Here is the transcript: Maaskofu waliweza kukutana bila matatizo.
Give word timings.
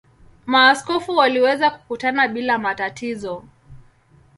Maaskofu 0.45 1.15
waliweza 1.15 1.71
kukutana 1.71 2.27
bila 2.27 2.57
matatizo. 2.57 3.43